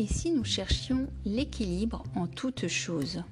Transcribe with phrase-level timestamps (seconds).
[0.00, 3.24] Et si nous cherchions l'équilibre en toutes choses?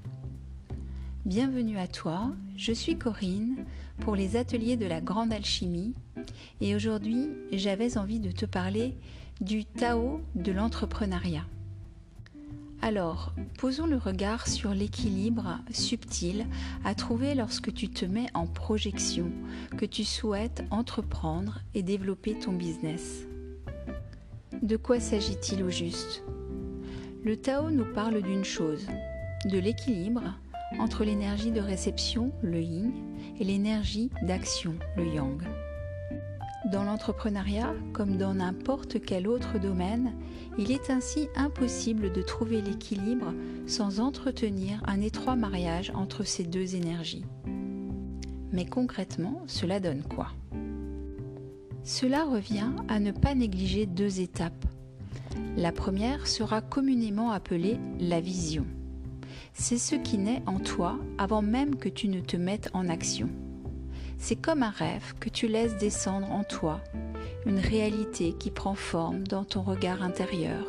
[1.24, 3.64] Bienvenue à toi, je suis Corinne
[4.00, 5.94] pour les ateliers de la grande alchimie
[6.60, 8.96] et aujourd'hui j'avais envie de te parler
[9.40, 11.46] du Tao de l'entrepreneuriat.
[12.82, 16.46] Alors, posons le regard sur l'équilibre subtil
[16.84, 19.30] à trouver lorsque tu te mets en projection,
[19.78, 23.22] que tu souhaites entreprendre et développer ton business.
[24.62, 26.24] De quoi s'agit-il au juste?
[27.26, 28.86] Le Tao nous parle d'une chose,
[29.46, 30.22] de l'équilibre
[30.78, 32.92] entre l'énergie de réception, le yin,
[33.40, 35.42] et l'énergie d'action, le yang.
[36.70, 40.12] Dans l'entrepreneuriat, comme dans n'importe quel autre domaine,
[40.56, 43.34] il est ainsi impossible de trouver l'équilibre
[43.66, 47.24] sans entretenir un étroit mariage entre ces deux énergies.
[48.52, 50.28] Mais concrètement, cela donne quoi?
[51.82, 54.64] Cela revient à ne pas négliger deux étapes.
[55.56, 58.66] La première sera communément appelée la vision.
[59.54, 63.28] C'est ce qui naît en toi avant même que tu ne te mettes en action.
[64.18, 66.80] C'est comme un rêve que tu laisses descendre en toi,
[67.46, 70.64] une réalité qui prend forme dans ton regard intérieur.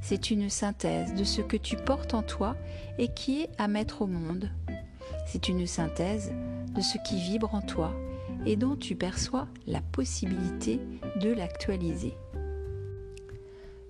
[0.00, 2.56] C'est une synthèse de ce que tu portes en toi
[2.98, 4.50] et qui est à mettre au monde.
[5.26, 6.32] C'est une synthèse
[6.74, 7.92] de ce qui vibre en toi
[8.46, 10.80] et dont tu perçois la possibilité
[11.20, 12.14] de l'actualiser.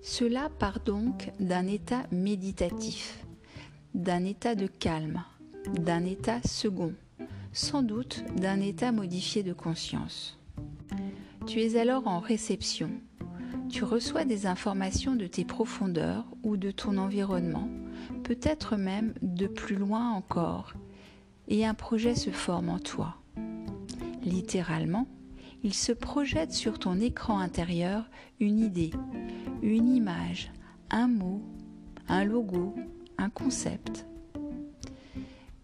[0.05, 3.25] Cela part donc d'un état méditatif,
[3.93, 5.23] d'un état de calme,
[5.79, 6.93] d'un état second,
[7.53, 10.37] sans doute d'un état modifié de conscience.
[11.47, 12.89] Tu es alors en réception.
[13.69, 17.69] Tu reçois des informations de tes profondeurs ou de ton environnement,
[18.23, 20.73] peut-être même de plus loin encore,
[21.47, 23.15] et un projet se forme en toi.
[24.21, 25.07] Littéralement,
[25.63, 28.03] il se projette sur ton écran intérieur
[28.39, 28.91] une idée,
[29.61, 30.51] une image,
[30.89, 31.41] un mot,
[32.09, 32.75] un logo,
[33.17, 34.05] un concept.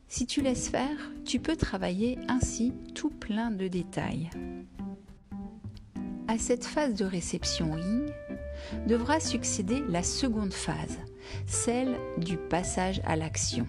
[0.07, 4.29] Si tu laisses faire, tu peux travailler ainsi tout plein de détails.
[6.27, 8.05] À cette phase de réception yin
[8.87, 10.97] devra succéder la seconde phase,
[11.45, 13.67] celle du passage à l'action,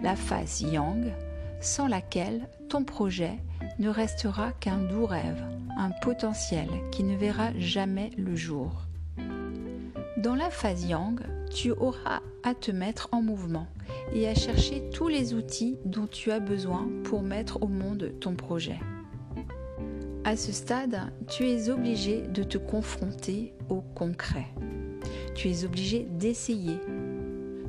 [0.00, 1.12] la phase yang,
[1.60, 3.38] sans laquelle ton projet
[3.80, 5.42] ne restera qu'un doux rêve,
[5.78, 8.86] un potentiel qui ne verra jamais le jour.
[10.18, 11.18] Dans la phase yang,
[11.50, 13.66] tu auras à te mettre en mouvement
[14.12, 18.34] et à chercher tous les outils dont tu as besoin pour mettre au monde ton
[18.34, 18.78] projet.
[20.24, 24.48] À ce stade, tu es obligé de te confronter au concret.
[25.34, 26.78] Tu es obligé d'essayer.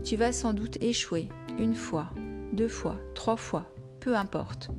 [0.03, 2.09] Tu vas sans doute échouer une fois,
[2.51, 3.65] deux fois, trois fois,
[4.01, 4.71] peu importe.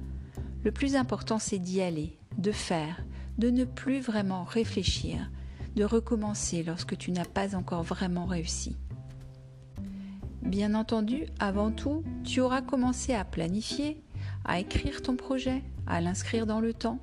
[0.64, 3.04] Le plus important, c'est d'y aller, de faire,
[3.38, 5.30] de ne plus vraiment réfléchir,
[5.74, 8.76] de recommencer lorsque tu n'as pas encore vraiment réussi.
[10.42, 14.02] Bien entendu, avant tout, tu auras commencé à planifier,
[14.44, 16.98] à écrire ton projet, à l'inscrire dans le temps.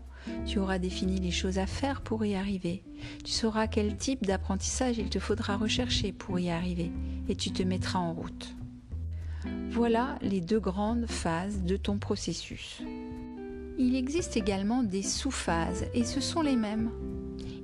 [0.45, 2.83] Tu auras défini les choses à faire pour y arriver.
[3.23, 6.91] Tu sauras quel type d'apprentissage il te faudra rechercher pour y arriver
[7.27, 8.55] et tu te mettras en route.
[9.71, 12.83] Voilà les deux grandes phases de ton processus.
[13.81, 16.91] Il existe également des sous-phases et ce sont les mêmes.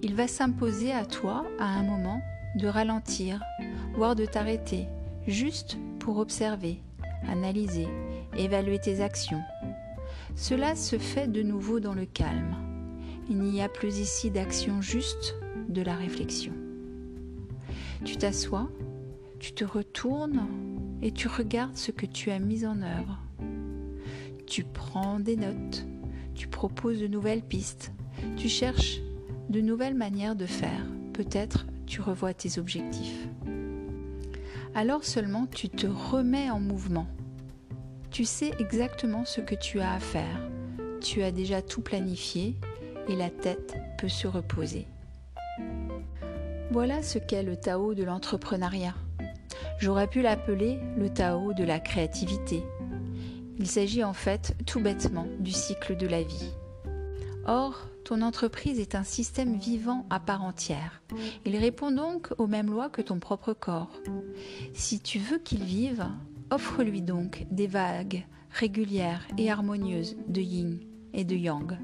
[0.01, 2.21] Il va s'imposer à toi à un moment
[2.55, 3.41] de ralentir,
[3.95, 4.87] voire de t'arrêter,
[5.27, 6.79] juste pour observer,
[7.27, 7.89] analyser,
[8.37, 9.41] évaluer tes actions.
[10.37, 12.55] Cela se fait de nouveau dans le calme.
[13.29, 15.35] Il n'y a plus ici d'action juste,
[15.67, 16.53] de la réflexion.
[18.05, 18.69] Tu t'assois,
[19.37, 20.47] tu te retournes
[21.01, 23.19] et tu regardes ce que tu as mis en œuvre.
[24.47, 25.85] Tu prends des notes,
[26.35, 27.91] tu proposes de nouvelles pistes,
[28.37, 28.99] tu cherches
[29.49, 30.85] de nouvelles manières de faire.
[31.13, 33.27] Peut-être tu revois tes objectifs
[34.75, 37.07] alors seulement tu te remets en mouvement.
[38.11, 40.49] Tu sais exactement ce que tu as à faire.
[41.01, 42.57] Tu as déjà tout planifié
[43.07, 44.87] et la tête peut se reposer.
[46.71, 48.95] Voilà ce qu'est le Tao de l'entrepreneuriat.
[49.79, 52.61] J'aurais pu l'appeler le Tao de la créativité.
[53.57, 56.51] Il s'agit en fait tout bêtement du cycle de la vie.
[57.45, 61.01] Or, ton entreprise est un système vivant à part entière.
[61.45, 64.01] Il répond donc aux mêmes lois que ton propre corps.
[64.73, 66.05] Si tu veux qu'il vive,
[66.51, 70.79] offre-lui donc des vagues régulières et harmonieuses de yin
[71.13, 71.77] et de yang.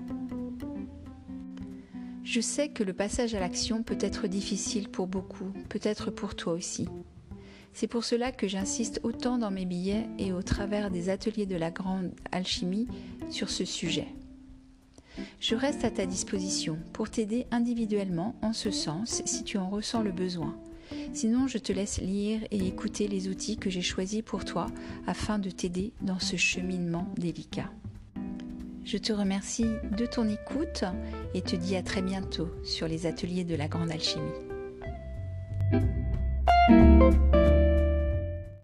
[2.24, 6.54] Je sais que le passage à l'action peut être difficile pour beaucoup, peut-être pour toi
[6.54, 6.88] aussi.
[7.74, 11.56] C'est pour cela que j'insiste autant dans mes billets et au travers des ateliers de
[11.56, 12.88] la grande alchimie
[13.30, 14.08] sur ce sujet.
[15.40, 20.04] Je reste à ta disposition pour t'aider individuellement en ce sens si tu en ressens
[20.04, 20.56] le besoin.
[21.14, 24.68] Sinon, je te laisse lire et écouter les outils que j'ai choisis pour toi
[25.08, 27.70] afin de t'aider dans ce cheminement délicat.
[28.84, 29.68] Je te remercie
[29.98, 30.84] de ton écoute
[31.34, 34.32] et te dis à très bientôt sur les ateliers de la grande alchimie.